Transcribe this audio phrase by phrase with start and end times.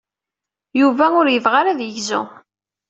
[0.79, 2.21] Yuba ur yebɣi ara ad yegzu.